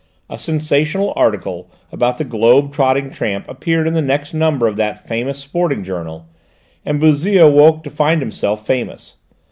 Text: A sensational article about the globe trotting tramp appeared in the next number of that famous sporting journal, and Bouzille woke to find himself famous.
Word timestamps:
A 0.31 0.39
sensational 0.39 1.13
article 1.15 1.69
about 1.91 2.17
the 2.17 2.23
globe 2.23 2.73
trotting 2.73 3.11
tramp 3.11 3.45
appeared 3.47 3.85
in 3.87 3.93
the 3.93 4.01
next 4.01 4.33
number 4.33 4.65
of 4.67 4.75
that 4.77 5.07
famous 5.07 5.37
sporting 5.37 5.83
journal, 5.83 6.25
and 6.83 6.99
Bouzille 6.99 7.51
woke 7.51 7.83
to 7.83 7.91
find 7.91 8.19
himself 8.19 8.65
famous. 8.65 9.17